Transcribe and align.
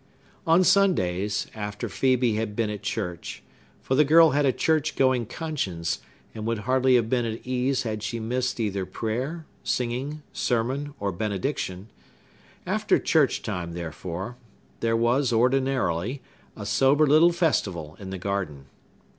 On 0.47 0.63
Sundays, 0.63 1.45
after 1.53 1.87
Phœbe 1.87 2.33
had 2.33 2.55
been 2.55 2.71
at 2.71 2.81
church,—for 2.81 3.93
the 3.93 4.03
girl 4.03 4.31
had 4.31 4.47
a 4.47 4.51
church 4.51 4.95
going 4.95 5.27
conscience, 5.27 5.99
and 6.33 6.43
would 6.47 6.57
hardly 6.61 6.95
have 6.95 7.07
been 7.07 7.23
at 7.23 7.45
ease 7.45 7.83
had 7.83 8.01
she 8.01 8.19
missed 8.19 8.59
either 8.59 8.87
prayer, 8.87 9.45
singing, 9.63 10.23
sermon, 10.33 10.95
or 10.99 11.11
benediction,—after 11.11 12.97
church 12.97 13.43
time, 13.43 13.73
therefore, 13.73 14.37
there 14.79 14.97
was, 14.97 15.31
ordinarily, 15.31 16.23
a 16.57 16.65
sober 16.65 17.05
little 17.05 17.31
festival 17.31 17.95
in 17.99 18.09
the 18.09 18.17
garden. 18.17 18.65